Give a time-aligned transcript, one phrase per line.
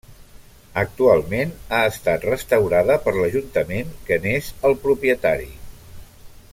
[0.83, 5.51] Actualment ha estat restaurada per l'ajuntament que n'és el propietari.